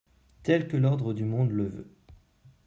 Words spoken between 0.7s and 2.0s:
l'ordre du monde le veut.